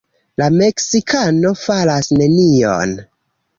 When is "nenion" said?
2.23-2.99